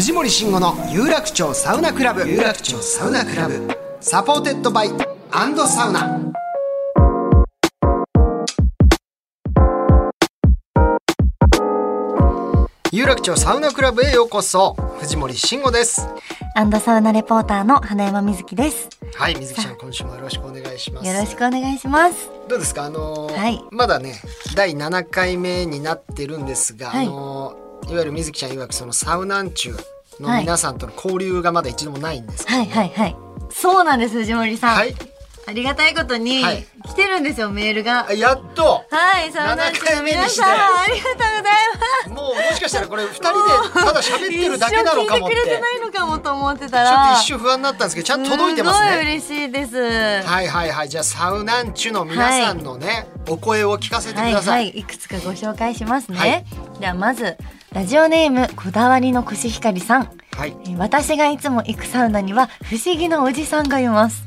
[0.00, 2.26] 藤森慎吾の有楽町サウナクラブ。
[2.26, 3.68] 有楽町サウナクラブ。
[4.00, 4.90] サポーテッドバイ
[5.30, 6.18] アンドサウナ。
[12.90, 14.72] 有楽町サウナクラブへようこそ。
[15.00, 16.08] 藤森慎吾です。
[16.54, 18.88] アンドサウナレポーターの花山瑞希です。
[19.14, 21.06] はい水木ちゃん今週もよろしくお願いします。
[21.06, 22.30] よろしくお願いします。
[22.48, 22.84] どうですか？
[22.84, 23.62] あのーはい。
[23.70, 24.14] まだね
[24.56, 27.06] 第7回目になってるんですが、はい。
[27.06, 29.76] あのーいわゆる水木ちゃん曰くそのサウナンチュ
[30.20, 33.16] の皆さんとの交流がまだ一度もないんですけどはいはいはい。
[33.50, 34.76] そうなんです藤森さん。
[34.76, 34.94] はい
[35.50, 38.12] ありがたいことに、はい来てるんですよメールがあ。
[38.14, 42.08] やっとはいサウナンチュの皆さん7ありがとうございます。
[42.08, 43.30] もうもしかしたらこれ二人で
[43.74, 47.06] ただ喋ってるだけなのかもって一生聞いてくれてないのかもと思ってたちょっら。
[47.14, 49.76] と一瞬不安になったんですけどちゃんと届いてますすごいね嬉しいです。
[50.26, 56.18] はいはいはいじゃあサウナンチュの皆さんのね、お声を聞かせてくはいださ、はいいいくつかご紹介しますね。
[56.18, 56.44] はい
[56.80, 57.36] ではまず
[57.72, 60.10] ラジオネームこだわりのコシヒカリさん。
[60.36, 64.24] はいえー私がいつも行くサウナには不思議なおじさんがいます。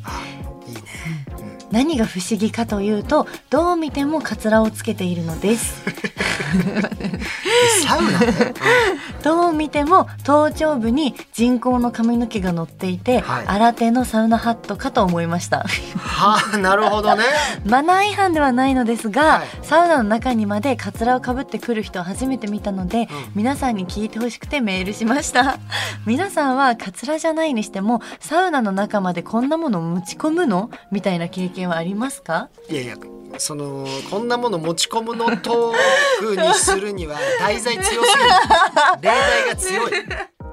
[1.73, 5.81] 何が不思議かというとどう見てもカツラをつけているのです。
[7.83, 8.19] サウナ？
[8.19, 8.53] ね、
[9.23, 13.47] どう見ても頭頂部に人工の髪の毛が乗っていて、はい。
[13.47, 15.65] 新手のサウナハットかと思いました。
[15.97, 17.23] はあなるほどね。
[17.65, 19.47] マナー違反ではないのですが、はい。
[19.63, 23.07] サウナの中にまでカツラをかぶってくる人を初めて見たので、うん。
[23.33, 25.57] 皆さんに聞いてほしくてメールしました。
[26.05, 30.69] 皆さんはカツラじゃないにしてもサウナの中までこんなものを持ち込むの？
[30.91, 32.49] みたいな経験はありますか？
[32.69, 32.95] いやいや
[33.37, 35.75] そのこんなもの持ち込むのトー
[36.19, 38.03] クにするには題材強すぎる。
[39.01, 39.91] 例題が強い。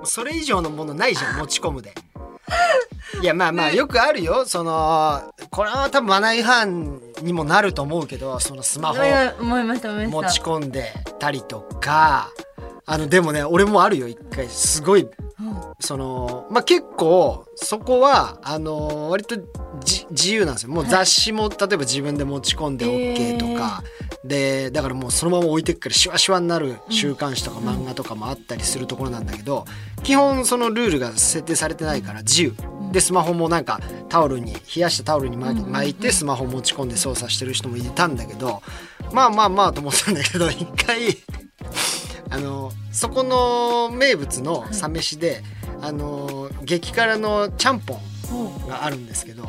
[0.05, 1.95] それ以上のものないじゃん持ち込むで。
[3.21, 4.45] いやまあまあよくあるよ。
[4.47, 8.95] そのこれは多分マナー違反にもなると思うけどそのスマホ。
[8.95, 12.31] 持ち込んでたりとか
[12.91, 14.49] あのでもね俺もあるよ一回。
[14.49, 15.09] すごい
[15.79, 19.37] そのまあ結構そこはあの割と
[19.85, 20.71] じ自由なんですよ。
[20.73, 23.85] もう雑誌も例えば自分で持ち込んで OK とか、
[24.25, 29.67] でだからもうそのまま置いてくからシュワシュワになる週刊誌とか漫画とかもあったりするところなんだけど
[30.03, 32.55] 基本そのルールが設定されてないから自由。
[32.91, 38.63] でスマホもなんかタオルに冷やしたタオルに巻巻いてスマホ持ち込んで操作してる人もいたんだけど
[39.13, 41.17] まあまあまあと思ったんだけど一回
[42.31, 45.43] あのそこの名物のサ飯で、
[45.83, 49.45] あの激辛のちゃんぽんがあるんですけど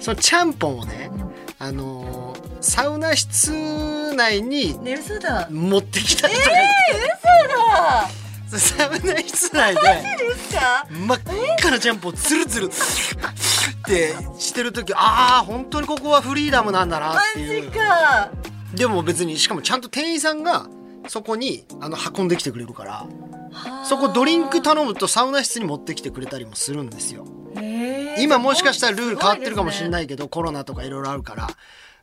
[0.00, 1.10] そのちゃんぽんをね、
[1.58, 4.74] あのサウナ室内に
[5.50, 8.08] 持ってきた人がいて、嘘だ。
[8.58, 9.80] サウナ室内で
[10.90, 11.20] 真っ
[11.58, 12.68] 赤なちゃんぽんをツルツルっ
[13.84, 17.70] てしてる時ああ本当にここはフリーダムなんだなマっていう。
[18.74, 20.66] でも別にしかもちゃんと店員さんが
[21.08, 23.06] そこにあの運んできてくれるから
[23.84, 27.26] そこドリンク頼むとサウナ室に持ってきてくれたりもするんですよ。
[28.18, 31.48] 今もしかしたらルール変わってるかもしれないいけどコロナとかいろいろあるから。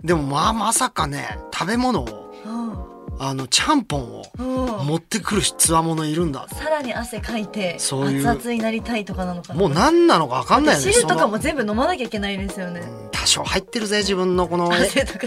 [0.03, 6.47] でもまあまさかね食べ物をあのちゃんぽんを持ってくるつわものいるんだ。
[6.49, 9.59] さらに汗かいてそう熱々になりたいとかなのかな。
[9.59, 12.81] もう何なのか分かんないよね汁とかも全部飲まなきゃいけないですよね。
[12.81, 14.69] うん多少入ってるぜ自分のこの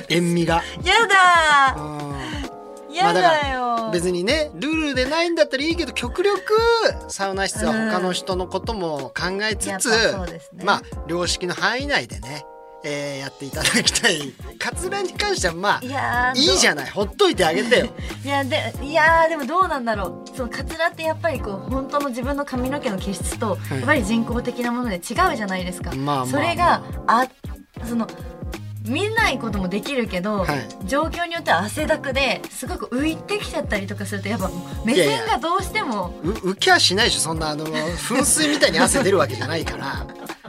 [0.09, 0.62] 塩味が。
[0.84, 2.58] やだ
[2.88, 6.55] うんーやだよ別にねルールでないんだったらいいけど極力
[7.08, 10.64] サウナ室は他の人のことも考えつつ、うですね。
[10.64, 12.44] まあ良識の範囲内でね、
[12.85, 14.32] えーやっていただきたい。
[14.58, 16.90] カツラに関してはまあいいいじゃゃない。
[16.90, 17.87] ほっといてあげてよ。
[18.25, 20.37] いやでいやーでもどうなんだろう。
[20.37, 25.02] そのカツラってやっぱりこう本当の自分の髪の毛の毛質といやっぱり人工的なもので違う
[25.37, 26.26] じゃないですか、まあまあまあ。
[26.26, 27.26] それがあ
[27.87, 28.06] その
[28.88, 30.69] 見ないこともできるけど、はい。
[30.85, 34.50] 状況によっては汗だくですごく浮いてきちゃったりとかするとやっぱ
[34.85, 35.19] 目いやいや。
[35.19, 37.20] 線がどうしてもう浮きはしないでしょ。
[37.20, 40.06] そんなあの 噴水みたいに汗出るわけじゃないから。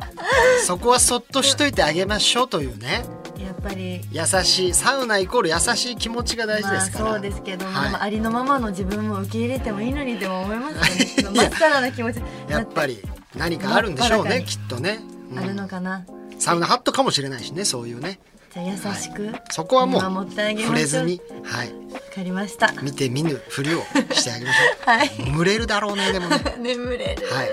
[0.65, 3.03] そこはそっとしといてあげましょうというね。
[3.37, 7.73] やっぱり優しいサウナイコール優しい気持ちが大事ですから、まあそうですけど、はい。
[7.91, 11.41] まあありのままの自分も受け入れてもいいのにでも思いますよね。
[11.41, 12.21] まっさらな気持ち。
[12.47, 13.01] やっぱり
[13.35, 16.05] 何かあるんでしょうねきっとね、うんあるのかな、
[16.37, 18.19] サウナハットかもしれないしねそういうね。
[18.53, 20.65] じゃあ優しく、そこはも見守ってあげう。
[20.65, 21.67] 触れずにはい。
[21.93, 22.71] わかりました。
[22.81, 23.81] 見て見ぬふりを
[24.11, 25.07] してあげまし はい。
[25.29, 26.37] ょう群れるだろうねでもね。
[26.57, 27.47] 眠れる、はい。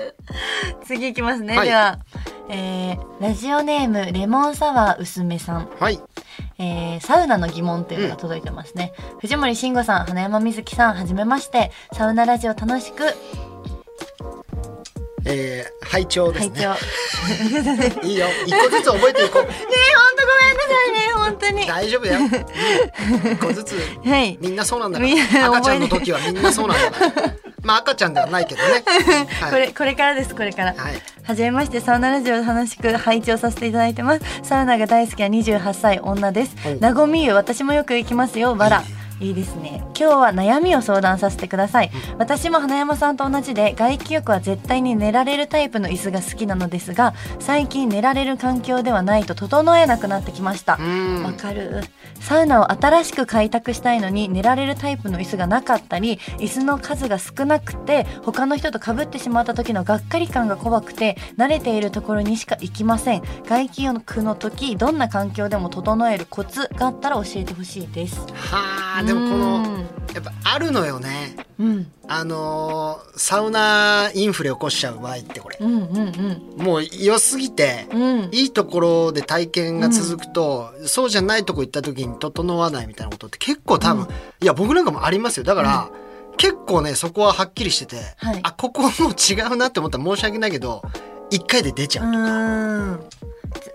[0.85, 1.67] 次いきますね、はい。
[1.67, 1.99] では、
[2.49, 5.69] えーラジオネームレモンサワー薄めさん。
[5.79, 5.99] はい。
[6.57, 11.71] えーサウナの疑問というのが届いてますね、藤森慎吾さん花山瑞希さんはじめまして。
[11.93, 13.03] サウナラジオ楽しく
[15.27, 16.67] えー、拝聴ですね。
[18.03, 18.27] いいよ。
[18.45, 19.43] 一個ずつ覚えていこう。
[19.47, 21.67] ねえほんとごめんなさいね本当に。
[21.67, 22.19] 大丈夫だよ。
[22.19, 22.23] う
[23.29, 23.75] ん一個ずつ。
[24.05, 24.37] はい。
[24.39, 25.47] みんなそうなんだから。
[25.47, 27.33] 赤ちゃんの時はみんなそうなんだから。
[27.63, 28.83] まあ赤ちゃんではないけどね。
[29.41, 29.51] はい。
[29.51, 31.01] これこれからですこれから、はい。
[31.23, 34.21] はじめましてサウナラジオ楽しく拝聴させていただいてます。
[34.43, 36.55] サウナが大好きな28歳女です。
[36.65, 39.83] おなごみゆ私もよく行きますよわらいいですね。
[39.87, 41.91] 今日は悩みを相談させてください。
[42.17, 50.77] 私も花山さんと同じで外気浴は絶対に寝られるタイプの椅子が好きなのですが最近寝られる環境ではないと整えなくなってきました。
[50.79, 51.23] うん。
[51.23, 51.83] わかる。
[52.19, 63.21] サウナを新しく開拓したいのに寝られるタイプの椅子がなかったり椅子の数が少なくて他の人と被ってしまった時のがっかり感が怖くて慣れているところにしか行きません。
[63.45, 68.19] 外気浴の時どんな環境でも整えるコツがあったら教えてほしいです。
[68.33, 69.77] はあでもこの
[70.13, 71.35] やっぱあるのよね。
[71.59, 71.91] うん。
[72.07, 75.57] あのーサウナインフレ起こしちゃう場合ってこれ。
[75.59, 78.01] うんうんもう良すぎてうん。
[78.01, 84.07] うんいいところで体験が続くと、そうじゃないとこ行った時に整わないみたいなことって結構多分、
[84.41, 85.43] いや僕なんかもありますよ。
[85.43, 85.89] だから、
[86.37, 88.39] 結構ねそこははっきりしてて、はい。
[88.43, 90.81] あここもう違うなって思ったら申し訳ないけど
[91.29, 92.15] 一回で出ちゃう、うー
[92.95, 92.99] ん。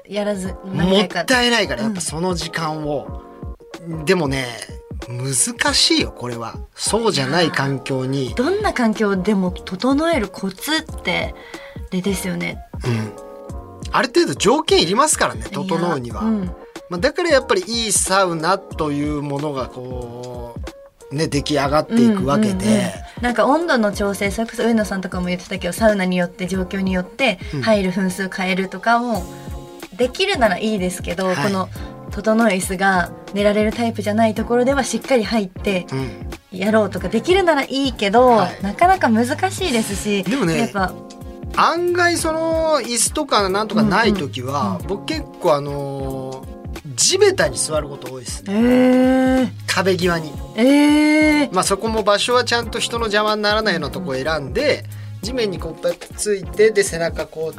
[0.09, 3.23] やらず何もったいないからやっぱその時間を、
[4.05, 4.47] でもね
[5.09, 6.57] 難しいよこれは。
[6.75, 11.35] そうじゃない環境に、どんな環境でも整えるコツって
[11.91, 12.59] でですよね。
[12.85, 13.13] うん、
[13.93, 16.45] ある程度条件いりますからね整うには、うん。
[16.89, 20.57] まあ、だからやっぱりいいサウナというものがこ
[21.11, 23.23] うね出来上がっていくわけで、うんうんうん。
[23.23, 27.63] なんか温度の調整それこそ上野さんとかも言ってたけどサウナによって状況によってうん。
[27.63, 29.25] 入る分数変えるとかも
[29.97, 31.37] できるならいいですけど、はい。
[31.37, 31.69] この
[32.13, 36.59] 整え椅子が寝られるタイプじゃないところではしっかり入ってうん。
[36.59, 38.63] やろうとかできるならいいけど、はい。
[38.63, 40.95] なかなか難しいですしでもねやっぱ
[41.57, 46.53] 案外その椅子とかなんとかない時は、うん僕結構あのー
[46.97, 48.53] 地べたに座ること多いですね。
[48.55, 50.33] えー、壁際に。
[50.57, 54.85] えー、まあそこも場所はちゃんと人の邪魔にならないようなとこを選んで
[55.23, 57.57] 地面にこうやってついてで背中こうくっ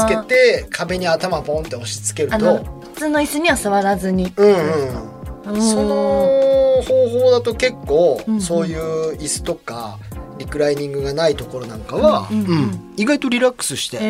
[0.00, 2.64] つけて壁に頭ポンって押し付けると。
[2.94, 4.32] 普通の椅子には座らずに。
[4.36, 5.52] うんうん。
[5.54, 5.62] うん。
[5.62, 8.40] その方法だと結構うんうん。
[8.40, 9.98] そういう椅子とか
[10.38, 12.50] リクライニングがないところなんかは、うんうんうん。
[12.50, 12.94] うん。
[12.96, 14.00] 意外とリラックスしてえ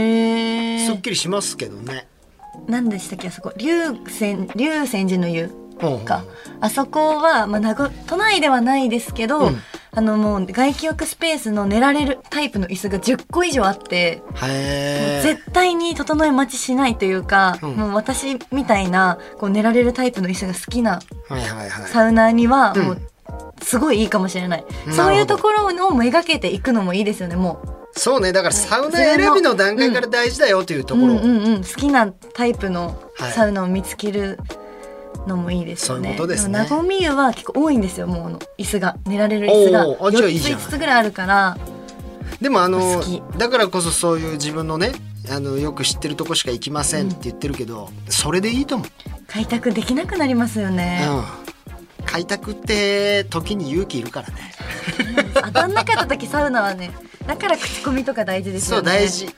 [0.79, 0.87] ー。
[0.87, 2.09] すっきりしますけどね。
[2.67, 3.53] 何でしたっけあそこ。
[3.59, 3.69] 龍
[4.09, 5.51] 泉龍泉寺の湯
[5.83, 6.25] うんか
[6.61, 9.57] あそこは、まあ、名護都内ではないですけど、うん。
[9.93, 14.23] あのもう外気浴スペースの寝られるタイプの椅子が10個以上あって。
[15.23, 17.77] 絶対に整え待ちしないというか、うん。
[17.77, 21.89] もう私みたいなこう寝られるタイプの椅子が好きなはいはいはい。
[21.89, 22.83] サウナーにはうん。
[22.83, 23.03] もう
[23.63, 24.97] すごいいいかもしれない、ほど。
[24.97, 27.99] そういうところをめがけていくのもいいですよねもう。
[27.99, 28.33] そうね。
[28.33, 31.07] だからサウナ選びの段階から大事だよというところ。
[31.07, 33.33] うんうんうん、好きなタイプのはい。
[33.33, 34.39] サウナを見つける
[35.27, 36.05] のもいいですよね。
[36.05, 41.59] そういうことですねもなごみ湯は結構多いんですよ、もう椅子が寝られる椅子がおーあじゃあいい4つじゃない5つぐらいあるから、
[42.41, 43.03] でもあの
[43.39, 44.93] だからこそそういう自分のね
[45.31, 48.89] あのよく知ってるとこしか行きませんって言ってるけど、それでいいと思う。
[49.27, 51.05] 開拓できなくなりますよね。
[51.09, 52.05] うん。
[52.07, 54.55] 開拓って時に勇気いるからね。
[55.35, 56.93] 当たんなかった時サウナはね、
[57.27, 58.91] だから口コミとか大事ですそよね。
[58.93, 59.29] う大事。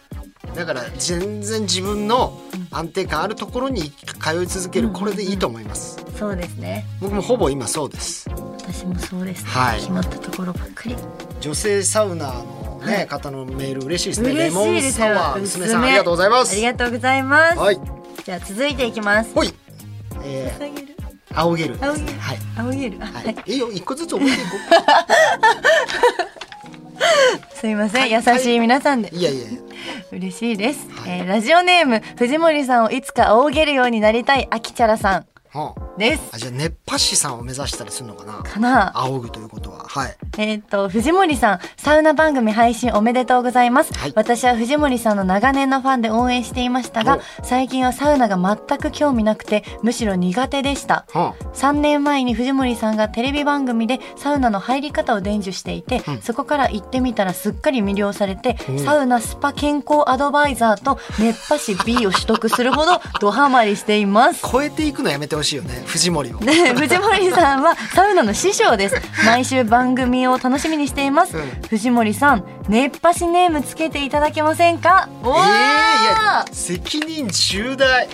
[0.55, 2.39] だから全然自分の
[2.71, 6.05] 安定感あるところに通い続ける、うんこれでいいと思います。
[6.19, 6.85] そうですね。
[7.01, 8.29] 僕もほぼ今そうです。
[8.59, 10.97] 私もそうです、ねはい決まったところばっかり。
[11.41, 14.31] 女性サウナーのね、はい方のメール嬉しいですね。
[14.31, 16.53] 嬉レモンサワー娘さんありがとうございます。
[16.53, 17.59] ありがとうございます。
[17.59, 17.81] はい。
[18.25, 19.33] じゃあ続いていきます。
[19.35, 19.53] ほい。
[20.25, 21.89] えあげるー、青ゲルですね。
[21.89, 22.39] 青ゲルはい。
[22.59, 22.99] 青ゲル。
[23.01, 23.53] あははいい。
[23.53, 24.51] いいよ、一個ずつ覚えていこ
[27.55, 29.11] すいません、はい優しい皆さんで。
[29.13, 29.17] う。
[29.17, 29.23] い。
[29.23, 29.61] やいやいや。
[30.13, 31.19] 嬉しいです、はい。
[31.19, 35.27] えーラジオネーム藤森さんをいつか仰げるようになりたいあきちゃらさん。
[35.53, 36.31] はです。
[36.33, 38.43] あじゃあ熱波師さんを目指したりするのかな？
[38.43, 38.93] かな。
[38.95, 39.85] 仰ぐということは。
[39.87, 40.17] はい。
[40.39, 43.93] えっ、と、藤森さん、サウナ番組配信おめでとうございます。
[43.93, 44.13] はい。
[44.15, 48.37] 私は藤森さんの長年のファンで応援していましたが、最近はサウナが
[48.69, 51.05] 全く興味なくて、むしろ苦手でした。
[51.13, 64.47] は3年前に藤森さんがテレビ番組でサウナの入り方を伝授していて、そこから行ってみたらすっかり魅了されて、サウナスパ健康アドバイザーと熱波師 B を取得するほどドハマりしています。
[64.51, 68.97] 超えていくのやめてほしいよね藤森を、ね、藤森さんはサウナの師匠です。
[69.25, 71.37] 毎週番組を楽しみにしています。
[71.37, 71.45] うん。
[71.69, 75.09] 藤森さん、熱波師ネームつけていただけませんか？
[75.25, 76.55] おえー、いやー。
[76.55, 78.09] 責任重大。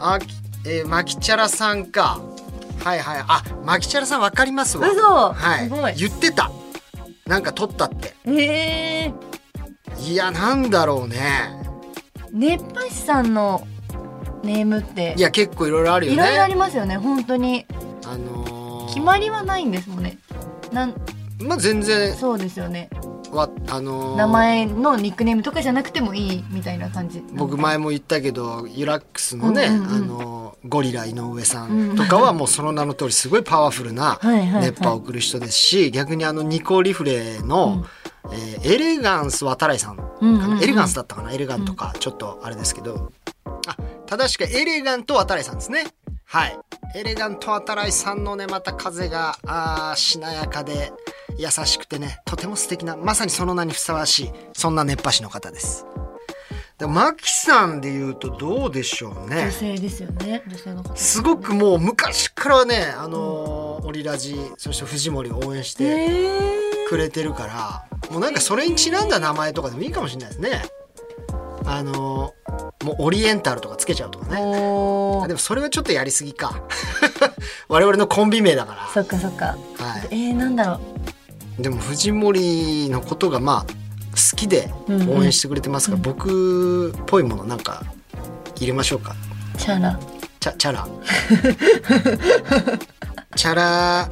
[0.00, 0.18] あ
[0.64, 2.20] えー、マキチャラさんか。
[2.84, 3.24] はいはい。
[3.26, 4.88] あマキチャラさんわかりますわ。
[4.88, 5.32] 嘘。
[5.32, 5.96] はい。
[5.96, 6.50] 言ってた。
[7.26, 8.14] なんか取ったって。
[8.24, 11.18] えー、いやなんだろうね。
[12.32, 13.66] 熱波師さんの
[14.42, 15.14] ネームって。
[15.16, 16.22] いや結構いろいろあるよね。
[16.22, 17.66] いろいろありますよね本当に。
[18.06, 20.18] あのー決まりはないんですもんね。
[20.70, 20.94] なん
[21.40, 22.14] まあ全然。
[22.14, 22.90] そうですよね。
[23.30, 27.24] わあのー名前のニックネームとかじゃなくてもいいみたいな感じ。
[27.32, 29.94] 僕前も言ったけどユラックスのね、うんうんうん。
[29.94, 34.62] あのゴリラ井上さんとかはもうその名の通りすごいパワフルなはいはいはい。
[34.66, 37.86] 熱波を送る人ですし逆にあのニコリフレの、
[38.30, 39.96] えーエレガンス渡来さん。
[39.96, 40.62] かな、うんうんうん。
[40.62, 41.32] エレガンスだったかな？
[41.32, 43.12] エレガンとかちょっとあれですけど。
[43.44, 43.76] あ
[44.06, 45.86] 正しくはエレガント渡来さんですね。
[46.24, 46.58] はい。
[46.94, 50.92] エレガント渡来さんのねまた風があーしなやかで
[51.38, 55.86] 優しくてねとても素敵なまさにその名にふさわしいそんな熱波師の方です。
[56.78, 59.42] でマキさんで言うとどうでしょうね。
[59.42, 60.42] 女性ですよね。
[60.46, 60.96] 女性の方。
[60.96, 66.61] すごくもう昔からねあのーオリラジそして藤森を応援してえ
[66.92, 70.62] くれてるからもうなんかそれにちなんだ名前とかでもいいかもしれないですね。
[71.64, 76.62] あのーもうオリエンタルとかつけちゃうとかー、ねでもそれはちょっとやりすぎか。
[77.68, 79.44] 我々のコンビ名だかそっかそっか。
[79.46, 79.56] ら、は
[80.10, 80.80] えー、なんだろ
[81.58, 83.72] い、でも藤森のことがまあ
[84.32, 85.18] 好きでうんうん。
[85.18, 87.84] 応援してくれてますから、僕っぽいものなんか
[88.56, 89.14] 入れましょうか。
[89.54, 89.98] うチャラ。
[90.40, 90.88] チャチャラ。
[93.36, 94.08] チャラ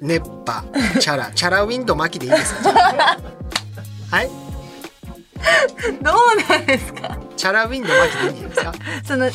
[0.00, 0.64] 熱波
[1.00, 2.70] チャラチャラウィンド巻きでいいですか？
[4.10, 4.28] はい。
[6.02, 6.14] どう
[6.48, 7.16] なんですか？
[7.36, 9.04] チャラウィンド巻きでいいんじゃないですか？
[9.04, 9.30] その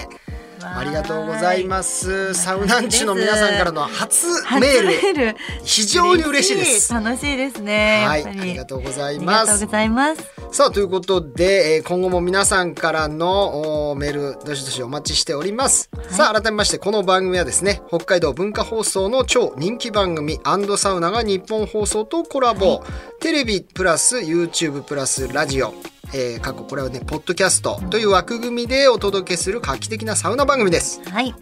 [0.62, 2.35] わーありがとうございます。
[2.35, 5.37] サウナンチュの皆さんからの初初メール。
[5.64, 6.93] 非常に嬉しいです。
[6.93, 10.23] 楽しいですねはいありがとうございありますがとうございます。
[10.52, 20.40] さあということで、えー今後も皆さんからのおメールどしどしお待ちしております、さあ改めましてこの番組はですね北海道文化放送の超人気番組
[20.76, 22.83] サウナが日本放送とコラボ、
[23.21, 25.73] テレビプラス YouTube プラスラジオ
[26.12, 31.00] えー過去これはねポッドキャストという枠組みでお届けする画期的なサウナ番組です。
[31.09, 31.35] はい。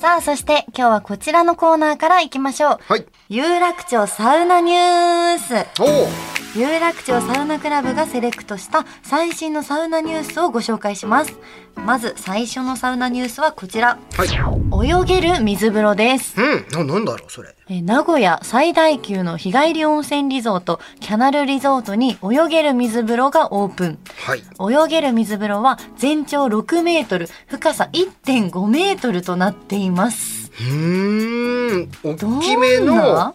[0.00, 2.78] さあそして今日はこちらのコーナーからいきましょう。
[2.86, 3.06] はい。
[3.28, 5.54] 有楽町サウナニュース。
[5.80, 11.36] おお有楽町サウナクラブがセレクトした最新のサウナニュースをご紹介します。
[11.74, 13.98] まず最初のサウナニュースはこちら。
[14.16, 14.88] はい。
[14.88, 16.34] 泳げる水風呂です。
[16.40, 16.66] うん。
[16.86, 17.54] ななんだろうそれ。
[17.68, 23.98] えー名古屋最大級の日帰り温泉リゾートキャナルリゾートに泳げる水風呂がオープン。
[24.24, 24.42] はい。
[24.86, 30.50] 泳げる水風呂は全長6メートル深さ1.5メートルとなっています。
[30.58, 31.90] うーん。
[32.02, 33.34] 大きめの。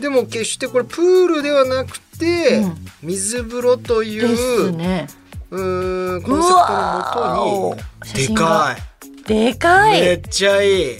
[0.00, 2.00] でも決してこれプールではなく
[3.02, 5.06] 水風呂というね。
[5.50, 6.54] うーんコンセプ
[7.14, 8.76] トのもとに写でか
[9.26, 10.00] でかい。
[10.00, 10.96] めいっちゃいい。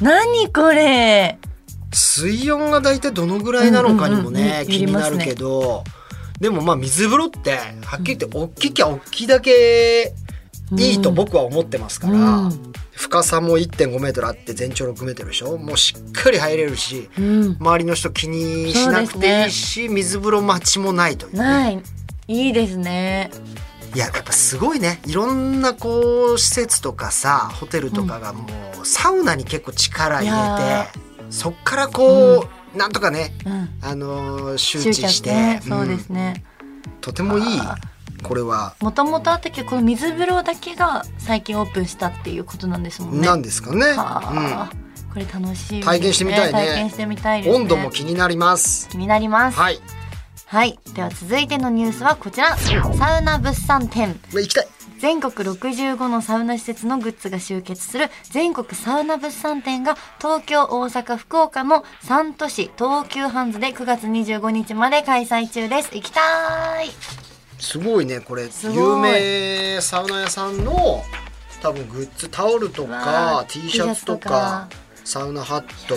[0.00, 1.38] 何これ。
[1.92, 5.84] 水温が大体どのぐらいなのかにもね、うんうんうん気になるけど、
[6.40, 10.12] でもまあ水風呂ってはっきり言って大ききゃ大きいだけ
[10.76, 12.72] いいと僕は思ってますから、うん。
[12.92, 15.56] 深さも1.5メートルあって全長6メートルでしょ？
[15.58, 17.56] もうしっかり入れるしうん。
[17.58, 21.38] 周りの人気にしなくていいし、水風呂待ちもないというね。
[21.38, 21.82] ない。
[22.28, 23.30] いいですね。
[23.94, 25.00] いややっぱすごいね。
[25.06, 28.46] いろんなこう施設とかさホテルとかがも
[28.82, 30.32] うサウナに結構力入れ
[30.90, 30.98] て
[31.30, 33.68] そっからこう、なんとかね、うん。
[33.82, 36.44] あのー周知して、ねそうでんすね、
[37.02, 37.76] とてもいいあ
[38.22, 43.26] これはもともとあったけどこの水風呂だけが最近オープンしたっていうことなんですもんね。
[43.26, 44.22] なんですかね、は
[44.68, 44.70] あ、
[45.12, 47.50] これ楽しい、ね、体験してみたいね体験してみたいね。
[47.50, 49.58] 温度も気になります気になります。
[49.58, 49.80] はい
[50.46, 50.78] はい。
[50.94, 52.54] では続いてのニュースはこちら。
[52.58, 52.72] サ
[53.20, 54.20] ウナ物産展。
[54.34, 65.90] 行きたい全国65のサウナ施設のグッズが集結する全国サウナ物産展が東京、大阪、福岡の3都市東急ハンズで9月25日まで開催中です。
[65.94, 67.21] 行きたーい
[67.62, 71.04] すごいねこれ有名サウナ屋さんの
[71.62, 74.68] 多分グッズタオルとかー T シャツとかか
[75.04, 75.94] サウナハット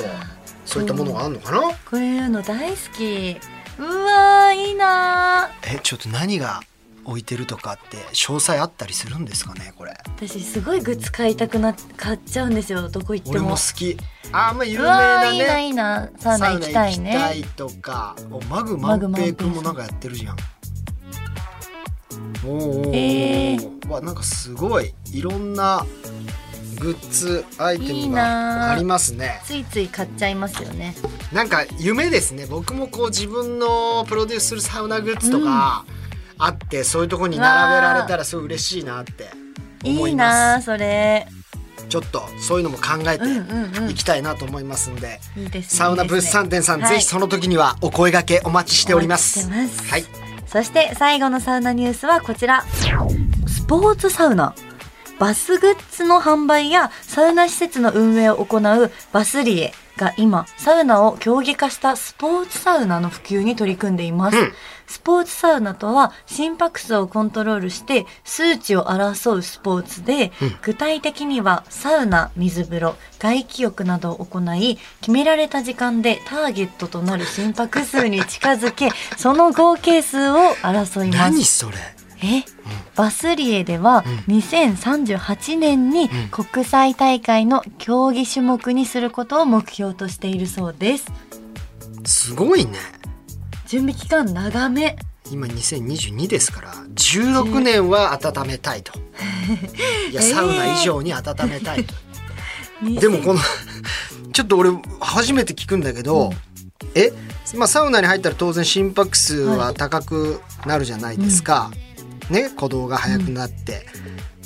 [0.63, 1.61] そういったものがあるのかな？
[1.61, 3.37] こういうの大好き。
[3.77, 6.61] うわー、いいなーえちょっと何が
[7.03, 9.93] 置いてるとかって詳細あったりするんですかねこれ？
[10.17, 12.87] 私すごいグッズ買いたくな買っちゃうんですよ。
[12.89, 13.55] どこ行って俺もも。
[13.55, 13.97] 好き
[14.31, 16.09] あーまあ有う名わー、いいな、いいな。
[16.19, 17.37] サウナ行きたいサウナ行きたね。
[17.39, 20.37] いとかおマグ万平君もなんかやってるじゃん
[22.45, 22.89] おー。
[22.89, 23.89] おえー。
[23.89, 24.93] わなんかすごい。
[25.11, 25.85] いろんな
[26.79, 29.41] グッズアイテいいムながありますね。
[29.45, 30.95] ついつい買っちゃいますよね。
[31.31, 32.45] なんか夢ですね。
[32.45, 35.85] 僕もこう自分のプロデュースするサウナグッズとか
[36.37, 39.29] あって、そういうところに並べられたらすごい嬉しいなって
[39.83, 41.27] 思いいいますなー、それ。
[41.87, 43.89] ちょっとそういうのも考えてうんうんうん。
[43.91, 46.89] いきたいなと思いますんで、いいですねサウナ物産展さん、はい。
[46.89, 49.49] ぜひその時にはお声掛けお待ちしております。
[49.49, 50.24] はい
[50.55, 52.63] そして最後のサウナニュースはこちら。
[53.45, 54.55] スポーツサウナ。
[55.19, 64.37] バスグッズの販売やサウナ施設の運営を行うバスリエが今、サウナを競技化したスポーツサウナの普及に取り組んでいます。
[64.37, 64.53] うん
[64.87, 81.17] スポーツサウナとは心拍数をコントロールして数値を争うスポーツで、具体的にはサウナ、水風呂、外気浴などを行い、決められた時間でターゲットとなる心拍数に近づけ、 その合計数を争います。
[81.31, 81.77] 何それ？
[82.23, 82.43] え、
[82.95, 91.05] バスリエでは2038年に国際大会の競技種目にすることを目標としているそうです。
[92.05, 92.77] すごいね
[93.65, 94.95] 準備期間長め。
[95.31, 98.93] 今2022ですから16年は温めたいと。
[100.11, 101.93] いやえーサウナ以上に温めたいと、
[102.99, 103.39] でもこの
[104.33, 104.69] ちょっと俺
[104.99, 106.31] 初めて聞くんだけど、
[106.93, 107.11] え、
[107.55, 111.71] まあ、サウナに入ったら当然心拍数は高くなるじゃないですか、
[112.29, 112.49] ね？
[112.49, 113.87] 鼓動が速くなって、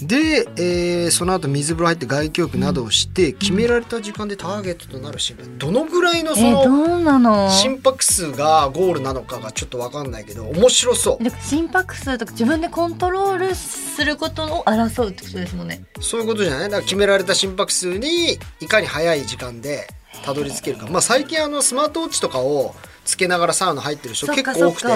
[0.08, 11.24] で、えーその後水風呂入って外気浴などをして、決められた時間でターゲットとなる心拍どのぐらいのその心拍数がゴールなのかがちょっと分かんないけど面白そう。
[11.24, 15.84] で心拍数とか自分でコントロールすることを争うってことですもんね。
[16.00, 16.70] そういうことじゃない？
[16.70, 19.88] だから決められた心拍数にいかに早い時間で
[20.24, 24.88] たどり着けるか、まあ、最近あのスマートウォッチとかをつけながらサウナ入ってる人結構多くて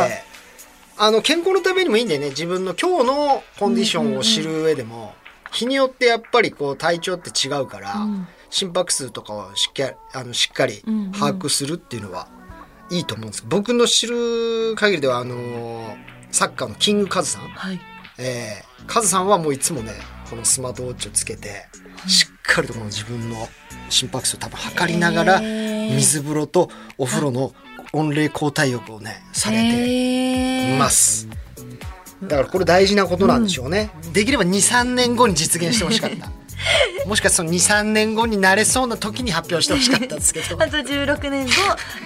[0.97, 2.29] あの健康のためにもいいんだよね。
[2.29, 5.13] 自分の今日のコンディションを知る上でも、
[5.51, 8.27] 日によってやっぱりこう体調って違うから、うん。
[8.49, 11.11] 心拍数とかをしっかりあのしっかりうんうん。
[11.11, 12.27] 把握するっていうのは
[12.91, 13.43] いいと思うんです。
[13.47, 15.97] 僕の知る限りではあの
[16.31, 17.47] サッカーのキングカズさん。
[17.49, 17.79] はい。
[18.19, 19.93] えー、カズさんはもういつもね
[20.29, 21.65] このスマートウォッチをつけて
[22.07, 23.47] しっかりとこの自分の
[23.89, 27.53] 心拍数を多分測りながら水風呂とお風呂の
[27.93, 31.27] 温冷交代浴をねされてています。
[32.23, 36.31] だからこれ大事なことなんでしょうね、できれば23年後に実現してほしかった
[37.05, 40.57] もしかしたら23年後になれそうな時に発表してほしかったんですけど。
[40.61, 41.51] あと16年後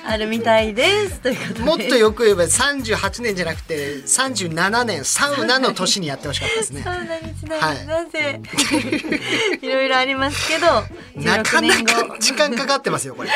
[0.06, 1.20] あるみたいです。
[1.20, 1.60] ということで。
[1.62, 6.82] もっとよく言えば38年じゃなくて37年サウナの年にやってほしかったですね。
[6.84, 7.86] サウナにちなみに、はい。
[7.86, 8.42] な ぜ
[9.62, 10.66] いろいろありますけど
[11.16, 13.30] なか16なか時間かかってますよこれ。
[13.30, 13.32] い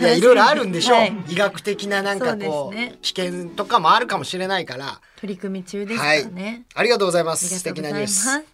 [0.00, 0.06] み。
[0.06, 1.16] やいろいろあるんでしょう、はい。
[1.28, 2.94] 医学的ななんかこうね。
[3.02, 5.00] 危険とかもあるかもしれないから。
[5.20, 6.26] 取り組み中ですかはい。
[6.74, 7.48] ありがとうございまあす。
[7.48, 8.44] 素敵なニューすス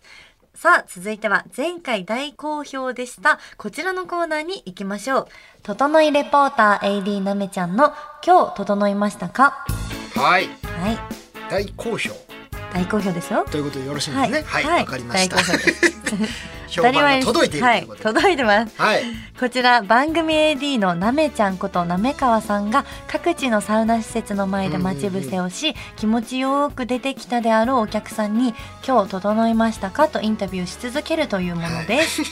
[0.63, 5.29] さあ続いては前回大好評でしたこちらのコーナーに行きましょう。
[5.63, 9.65] 整いレポーター AD なめちゃんの今日整いましたか？
[10.15, 10.49] はい。
[10.49, 10.99] はい。
[11.51, 12.11] 大好評。
[12.75, 13.47] 大好評ですよ。
[13.51, 14.43] ということでよろしいですね。
[14.43, 14.81] はい。
[14.81, 15.37] わ、かりました。
[15.37, 16.00] 大好評です
[16.69, 18.05] 評判が届いているとはいいうことで。
[18.05, 18.75] 届いてます。
[18.81, 19.03] はい、
[19.39, 28.55] こちら番組 AD のなめちゃんことなめかわさんが各地のサウナ施設の前で待ち伏せをし、気持ちよく出てきたであろうお客さんに
[28.87, 32.23] 「今日整いましたか?」とインタビューし続けるというものです。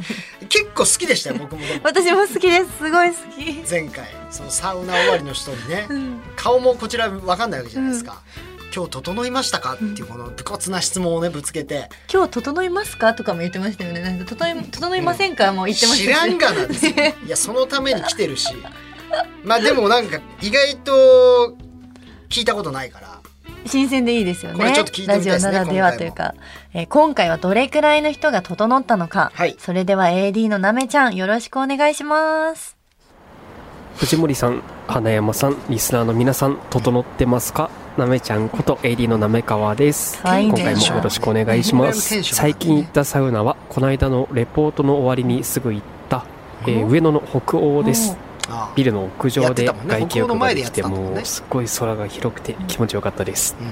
[0.48, 1.62] 結構好きでしたよ僕も。
[1.82, 2.66] 私も好きです。
[2.78, 3.64] すごい好き。
[3.68, 6.20] 前回そのサウナ終わりの人にね、うん。
[6.36, 8.20] 顔もこちらわかんないわけじゃないですか、
[8.76, 9.74] 今日整いましたか？
[9.74, 11.88] っていうこの武骨な質問をねぶつけて。
[12.12, 13.14] 今日整いますか？
[13.14, 14.02] とかも言ってましたよね。
[14.02, 16.92] なんか整い整いませんか、もう言ってまし知たらんがなですよ
[17.24, 18.48] いやそのために来てるし。
[19.44, 21.56] まあでもなんか意外と
[22.28, 23.16] 聞いたことないから。
[23.64, 24.58] 新鮮でいいですよね。
[24.58, 26.34] これちょっと聞いてみたいですねラジオならではというか、
[26.74, 29.56] えー今回はどれくらいの人が整ったのか、はい。
[29.58, 32.76] それでは AD のなめちゃんよろしくお願いします。
[33.96, 37.70] 藤森さん、花山さん、リスナーの皆さん、整ってますか？
[37.96, 40.20] なめちゃんこと AD のなめかわです。
[40.22, 42.22] 今回もよろしくお願いします。
[42.22, 46.24] 最近行ったサウナは、この間のレポートの終わりにすぐ行った、
[46.66, 48.16] えー上野の北欧です。
[48.48, 53.56] あビルの屋上で外気浴ができて、北欧の前でやってたもうすっごい空が広くて気持ちよかったです。
[53.60, 53.66] うん。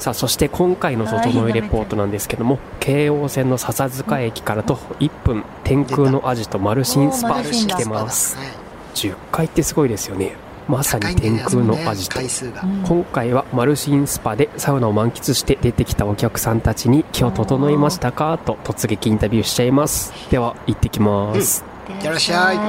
[0.00, 8.36] さあ、そして今回の整えレポートなんですけども、京王線の笹塚駅から徒歩1分、天空のアジトマルシンスパ来てます。
[8.36, 8.46] はい。
[8.94, 10.32] 10階ってすごいですよね。
[10.70, 12.14] まさに天空のアジト。
[12.16, 12.62] 回数が。
[12.62, 20.12] うん今回はマルシンスパでサウナを満喫して出てきたお客さんたちに今日整いましたかと突撃インタビューしちゃいます。
[20.30, 21.64] では行ってきます、
[22.00, 22.64] いらっしゃい今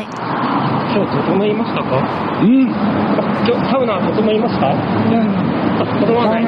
[1.06, 1.98] 日整いましたか？
[2.42, 2.62] うん。
[2.64, 2.74] 今
[3.64, 4.68] 日サウナは整いました？
[4.68, 4.76] うん。
[5.80, 6.44] あ、整わない。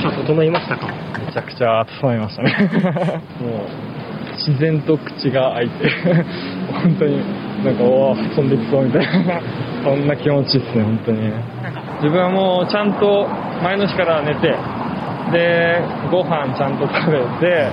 [0.00, 0.86] 今日整いましたか？
[1.26, 3.20] めちゃくちゃ整いましたね。
[3.40, 3.68] もう、
[4.36, 5.90] 自然と口が開いて、
[6.82, 7.18] 本当に
[7.64, 9.40] なんか、おー、飛んできそうみたいな、
[9.84, 11.30] そんな気持ちですね、本当に。
[12.00, 13.28] 自分はもうちゃんと
[13.62, 14.48] 前の日から寝て、
[15.32, 17.68] で、ご飯ちゃんと食べて、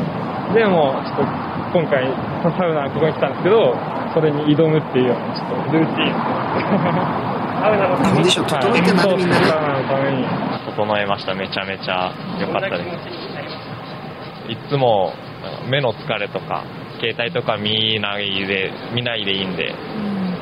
[0.53, 1.27] で、もうちょっ
[1.71, 2.05] と今回
[2.43, 3.75] サウナここに来たんですけど、
[4.13, 7.31] それに挑むっていうようなちょっとルーティン。
[7.61, 10.51] サウナのコンディション整えてなそうみんなねサウナのために。
[10.71, 12.83] 整えましためちゃめちゃ良かったで
[14.47, 15.13] すいつも
[15.69, 16.63] 目の疲れとか
[16.99, 19.73] 携帯とか見ないで見ないでいいんで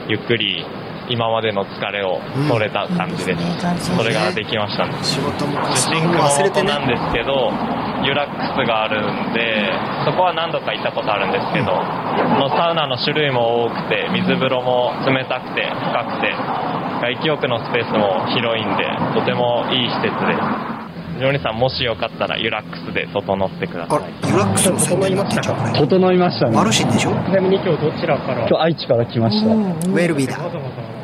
[0.07, 0.65] ゆっくり
[1.09, 4.93] 今までの疲れを取れた感じです、それができましたね。
[5.03, 6.69] 仕事もンクホも忘れてね。
[6.69, 7.51] なんですけど
[8.03, 9.73] ユラックスがあるんで
[10.05, 16.31] そこは何度か行ったことあるんですけどそのサウナの種類も多くて水風呂も冷たくて深くて
[17.01, 20.33] 外気浴のスペースも広いんでとてもいい施設で
[20.75, 20.78] す
[21.19, 23.97] ジョニーさんもしよかったらユラックスで整ってください。
[23.97, 26.55] あらユラックスの宣伝になってんじゃんこれ整いましたね。
[26.55, 27.11] マルシンでしょ？
[27.11, 28.47] ちなみに今日どちらから？
[28.47, 29.47] 今日愛知から来ました。
[29.53, 30.37] ウェルビーだ。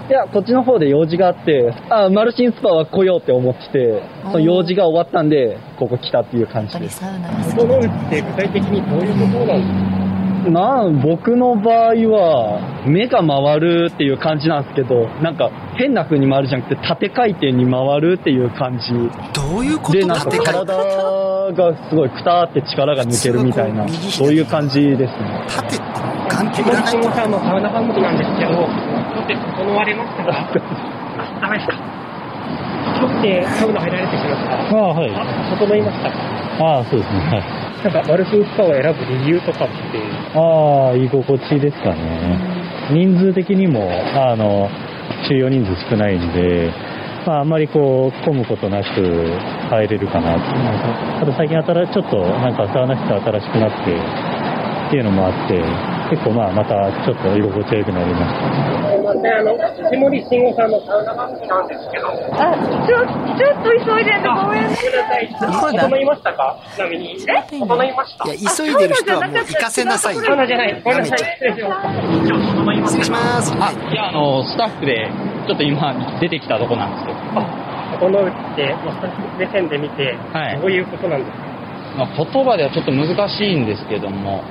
[0.07, 6.99] いや、こっちの方で用事があって、あ、マルシンスパは来ようって思ってて、その用事が終わったんで、ここ来たっていう感やっぱりじです。
[6.99, 7.55] サウナが好き。
[7.57, 10.04] 整うって具体的にどういうことなんですか？
[10.49, 18.93] なん、僕の場合は、目が回るっていう感じなんですけど、なんか変な風に回るじゃなくて、縦回転に回るっていう感じ。
[19.33, 21.55] どういうこで、となんか体転？
[21.55, 25.45] がすごいくたーって力が抜けるみたいな、そういう感じですね。
[25.47, 25.85] 縦って
[26.29, 28.67] 眼球ないさんのサウナ番組なんですけど、今
[29.21, 30.31] 日って整われましたか？
[31.17, 31.77] あ、ダメですか？
[32.97, 34.75] 今日ってサウナ入られてきました。
[34.75, 35.11] ああ、はい。
[35.13, 36.44] あ、整いましたか？
[36.59, 37.19] ああ、そうですね。
[37.19, 37.83] はい。
[37.83, 39.73] なんか、マルシンスパを選ぶ理由とかって、
[40.33, 42.39] ああ、居心地ですかね。
[42.91, 44.69] 人数的にも、あの、
[45.27, 46.71] 収容人数少ないんで、
[47.25, 48.87] まあ、あんまりこう、混むことなく
[49.69, 50.41] 入れるかなと。
[51.21, 54.34] あと最近新しちょっと、なんかサウナ室新しくなって、
[54.87, 55.57] っていうのもあって、
[56.09, 58.91] 結構まあ、またちょっと居心地が良くなりました。
[58.93, 59.57] すいません、あの、
[59.89, 62.53] 藤森慎吾さんのサウナ番組なんですけど、あ、
[62.85, 63.01] ちょ、
[63.35, 64.77] ちょっと急いでてごめんね。
[64.77, 65.29] ごめんなさい。
[65.73, 66.57] 整いましたか？
[66.75, 67.17] ちなみに。
[67.25, 70.81] え整いましたいや急いでる人はもう行かせなさいよサウナじゃない。
[70.83, 71.17] ごめんなさい。
[71.17, 71.87] 失礼します。
[72.25, 75.09] 今日整いま失礼ししたますはいいや、あの、スタッフで、
[75.47, 77.17] ちょっと今、出てきたとこなんですけど、
[77.99, 81.45] 整うって、まあ、スタッフ目線で見て、はいどういうことなんですか
[81.97, 84.43] まあ、言葉ではちょっと難しいんですけども、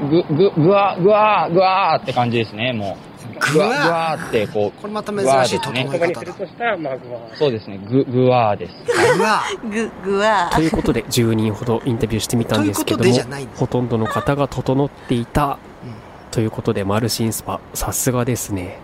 [0.00, 3.52] ぐ、ぐ、ぐわ、ぐわ、ぐわーって感じですね、もう。
[3.52, 3.66] ぐわ。
[3.68, 6.32] ぐわーって、こう、これまた珍しい整え言葉にする方だ。
[6.34, 8.74] としたら、まずは、そうですね、ぐ、ぐわーです。
[9.16, 9.42] うわ。
[9.70, 10.50] ぐぐわ。
[10.52, 13.14] ということで10人ほどインタビューしてみたんですけども
[13.56, 15.92] ほとんどの方が整っていた、うん。
[16.30, 18.78] ということでマルシンスパさすがですね。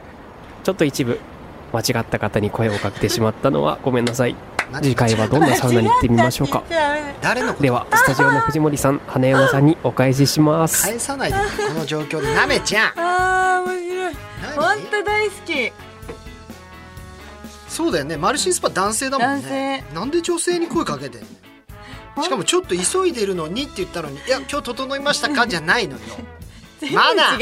[0.64, 1.20] ちょっと一部
[1.72, 4.36] 間違った方に声をかけてしまったのはごめんなさい
[4.82, 6.62] 次回はどんなサウナに行ってみましょうか。
[7.20, 10.82] 誰のではスタジオの藤森さん花山さんにお返しします。
[10.82, 14.16] 返さないでこの状況でなめちゃんあー面白い。
[14.42, 14.54] 何？
[14.56, 15.72] 本当大好き。
[17.68, 18.16] そうだよね。
[18.16, 21.18] マルシンスパ男性だもん男ねなんで女性に声かけて
[22.22, 26.00] しかもちょっと急いでるのにって言ったのに「いや今日整いましたか?」じゃないのよ。
[26.92, 27.36] マナ違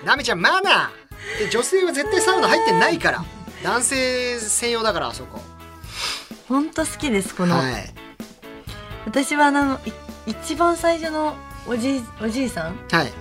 [0.00, 0.04] う。
[0.06, 1.38] なめちゃんマナー。
[1.44, 3.24] で女性は絶対サウナ入ってないから。
[3.62, 5.38] 男性専用だからあそこ
[6.50, 7.72] 本当好きですこの、はい。
[9.06, 9.92] 私はあのい
[10.26, 11.36] 一番最初の
[11.68, 12.76] おじいおじいさん？
[12.90, 13.12] はい。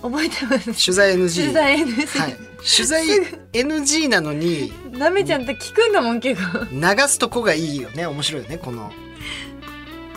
[0.00, 0.84] 覚えてます？
[0.84, 2.36] 取材 NG 取材 NG、はい、
[2.76, 3.04] 取材
[3.52, 6.64] NG なのになめちゃんって聞くんだもん結構。
[6.70, 8.06] 流すとこがいいよね。
[8.06, 8.92] 面白いよねこの。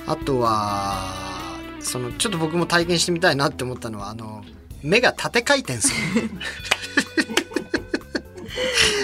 [0.05, 4.43] あとはそのちょっと僕も体験してみたいなって思ったのはあの
[4.83, 6.29] 目が縦回転する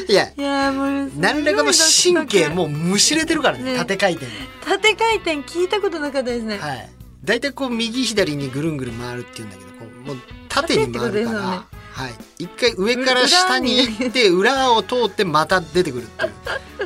[0.08, 3.78] いやいやもう何らかの神経もうむしれてるからねね。
[3.78, 4.26] 縦回転。
[4.26, 4.32] で
[4.66, 6.90] 縦回転聞いたことなかったですね、はい。
[7.24, 11.60] 大体こう右左にぐるんぐる回るっていうんだけどこうもう縦に回るから、ね。
[11.92, 16.32] はい、一回上から下に行って裏を通ってまた出てくるっていう。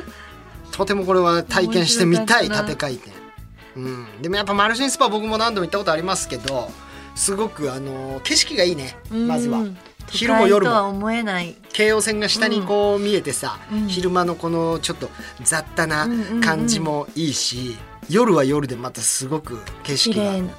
[0.70, 3.10] とてもこれは体験してみたい縦回転、
[3.76, 6.70] うん、でもやっぱマルシンスパ僕も何度も行ったことありますけど
[7.14, 9.58] すごくあの景色がいいねまずは。
[9.58, 9.78] うん
[10.10, 10.88] 昼も夜も。
[10.88, 11.56] 思えない。
[11.72, 13.88] 京王線が下にこう見えてさ、うん。
[13.88, 15.08] 昼間のこのちょっと
[15.42, 17.76] 雑多なうんうんうん感じもいいし、
[18.08, 20.50] 夜は夜でまたすごく景色がうん。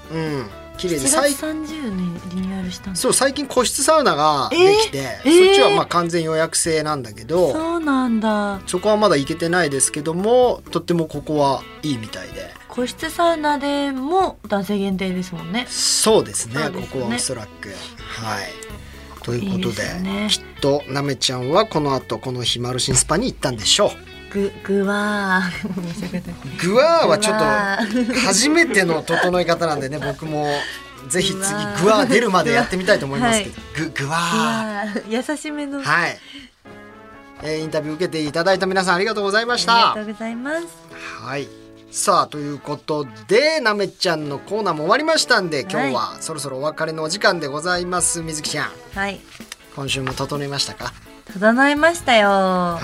[0.77, 5.45] 綺麗で7最月30年リニューアルしたんですそう最近個室サウナができて、えー。
[5.45, 8.61] そっちはまあ完全予約制なんだけど、そうなんだ。
[8.65, 12.49] そこはまだ行けてないですけどもとってもここはいいみたいで。
[12.67, 15.67] 個室サウナでも男性限定ですもんね。
[15.69, 16.87] そうですねそうですね。
[16.87, 17.69] ここはおそらく。
[17.69, 18.71] はい
[19.23, 20.27] ということでね。
[20.29, 23.91] きっとなめちゃんはこの後この日マルシンスパに行ったんでしょ
[24.33, 26.67] ぐぐわー。
[26.67, 30.47] うグワーはちょっと初めての整え方なんでね僕も
[31.09, 31.37] ぜひ次
[31.83, 32.07] グワー。
[32.07, 34.31] 出るまでやってみたいと思いますけど、ググワー。
[34.31, 35.31] ぐわー。
[35.31, 35.81] 優しめの。
[35.81, 36.17] はい、
[37.43, 40.67] えーインタビュー受けていただいた皆さんありがとうございましあたりがとうございます。
[41.21, 41.60] はい
[41.91, 48.71] さあということでなめちゃんのコーナーも終わりましたんで今日はそろそろお別れのお時間でございますみずきちゃん。
[48.95, 49.19] はい。
[49.75, 50.93] 今週も整いましたか？
[51.33, 52.29] 整いましたよ。
[52.29, 52.79] は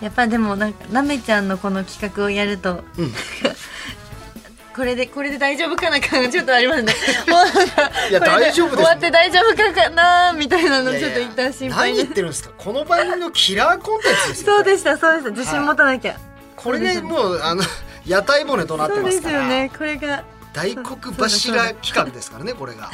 [0.00, 0.04] い。
[0.04, 3.12] やっぱでもなんかなめちゃんのこの企画をやると、うん。
[4.76, 6.92] これでこれで大丈夫かな感がちょっとありますね。
[7.28, 12.50] もういや大丈夫です終わって大丈夫かかなみたいなのいやいやちょっと一旦心配何言ってるんですか？
[12.58, 15.30] この番組のキラーコンテンツですよそうでしたそうでした。
[15.30, 16.16] 自信持たなきゃ、
[16.54, 17.62] これでもうあの
[18.06, 19.42] 屋台骨となってますから。
[19.42, 19.70] よね。
[19.76, 22.90] これが大黒柱企画ですからねこれが。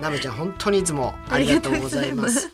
[0.00, 2.50] なめちゃん本当にいつもありがとうございます。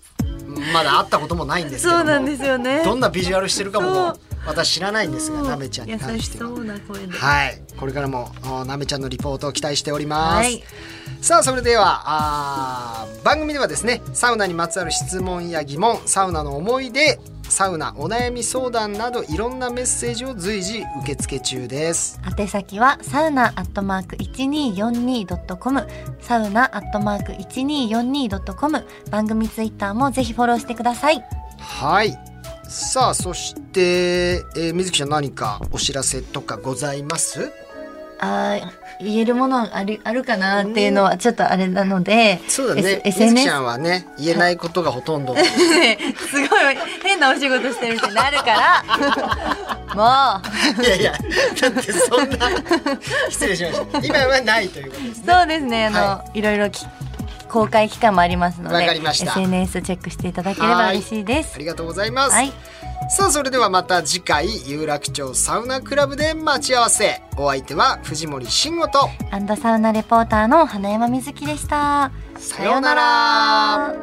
[0.72, 2.01] まだ会ったこともないんですけども。
[2.01, 2.83] そうなんですよね。
[2.85, 7.62] どんなビジュアルしてるかも私知らないんですがなめちゃんに関優してははい。
[7.77, 10.62] これからもおなめちゃんのリポートを期待しております、はい。
[11.20, 17.18] さあそれではあー番組ではですねサウナにまつわる質問や疑問サウナの思い出
[17.49, 22.21] サウナお悩み相談などいろんなメッセージを随時受付中です。
[22.39, 25.87] 宛先はサウナアットマーク 1242.com
[26.21, 31.25] サウナアットマーク 1242.com 番組ツイッターもぜひフォローしてください。
[31.59, 32.17] はい。
[32.69, 37.51] さあそして、えー、水木ちゃん何かお知らせとかございます？
[38.21, 43.01] あー言えるものあるあるかなっていうのはちょっとあれなので、そうだね。
[43.05, 45.37] S- SNS ちゃんはね言えないことがほとんど。
[45.37, 45.47] すご
[46.71, 48.85] い変なお仕事してるみたいになるから
[49.95, 50.43] も
[50.81, 52.51] ういやいやだってそんな
[53.31, 53.99] 失礼しました。
[54.01, 55.33] 今はないということですね。
[55.33, 56.43] そうですねあの、、はい。
[56.43, 56.85] ろいろき
[57.49, 61.55] 公開期間もありますので SNS チェックしていただければ嬉しいです。
[61.55, 62.53] ありがとうございます、はい。
[63.11, 67.23] さあそれではまた次回有楽町サウナクラブで待ち合わせ。
[67.37, 72.11] お相手は藤森慎吾とアンダサウナレポーターの花山瑞希でした。
[72.37, 73.95] さようなら